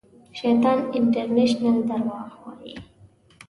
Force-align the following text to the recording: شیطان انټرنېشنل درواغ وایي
شیطان 0.37 0.79
انټرنېشنل 0.97 1.77
درواغ 1.89 2.29
وایي 2.41 2.75